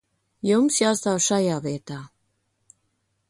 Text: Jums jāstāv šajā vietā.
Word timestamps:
Jums 0.49 0.77
jāstāv 0.83 1.19
šajā 1.27 1.59
vietā. 1.65 1.99